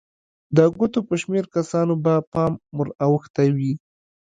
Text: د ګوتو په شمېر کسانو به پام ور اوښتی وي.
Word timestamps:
د 0.55 0.57
ګوتو 0.77 0.99
په 1.07 1.15
شمېر 1.21 1.45
کسانو 1.55 1.93
به 2.03 2.13
پام 2.33 2.53
ور 2.77 2.87
اوښتی 3.05 3.49
وي. 3.57 3.73